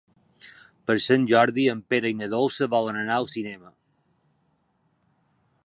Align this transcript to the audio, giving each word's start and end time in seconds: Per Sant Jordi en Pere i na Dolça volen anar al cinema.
Per 0.91 0.95
Sant 1.03 1.27
Jordi 1.31 1.65
en 1.73 1.83
Pere 1.93 2.11
i 2.13 2.17
na 2.21 2.29
Dolça 2.33 2.69
volen 2.73 2.99
anar 3.03 3.19
al 3.19 3.29
cinema. 3.35 3.73